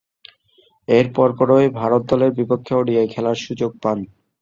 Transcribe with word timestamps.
এর 0.87 1.05
পরপরই 1.15 1.67
ভারত 1.79 2.01
দলের 2.11 2.31
বিপক্ষে 2.39 2.73
ওডিআই 2.77 3.07
খেলার 3.13 3.37
সুযোগ 3.45 3.71
পান। 3.83 3.97